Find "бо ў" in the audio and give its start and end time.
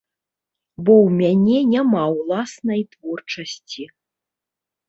0.85-1.19